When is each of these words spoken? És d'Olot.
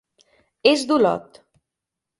És 0.71 0.87
d'Olot. 0.93 1.41